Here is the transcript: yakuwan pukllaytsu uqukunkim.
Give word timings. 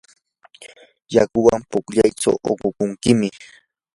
yakuwan 1.13 1.61
pukllaytsu 1.69 2.31
uqukunkim. 2.51 3.19